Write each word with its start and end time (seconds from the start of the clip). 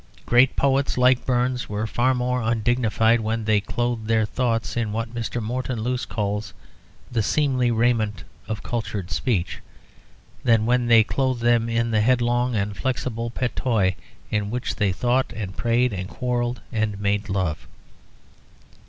Great 0.25 0.55
poets 0.55 0.97
like 0.97 1.23
Burns 1.27 1.69
were 1.69 1.85
far 1.85 2.15
more 2.15 2.41
undignified 2.41 3.19
when 3.19 3.45
they 3.45 3.61
clothed 3.61 4.07
their 4.07 4.25
thoughts 4.25 4.75
in 4.75 4.91
what 4.91 5.13
Mr. 5.13 5.39
Morton 5.39 5.79
Luce 5.81 6.05
calls 6.07 6.55
"the 7.11 7.21
seemly 7.21 7.69
raiment 7.69 8.23
of 8.47 8.63
cultured 8.63 9.11
speech" 9.11 9.59
than 10.43 10.65
when 10.65 10.87
they 10.87 11.03
clothed 11.03 11.43
them 11.43 11.69
in 11.69 11.91
the 11.91 12.01
headlong 12.01 12.55
and 12.55 12.75
flexible 12.75 13.29
patois 13.29 13.91
in 14.31 14.49
which 14.49 14.77
they 14.77 14.91
thought 14.91 15.31
and 15.33 15.55
prayed 15.55 15.93
and 15.93 16.09
quarrelled 16.09 16.61
and 16.71 16.99
made 16.99 17.29
love. 17.29 17.67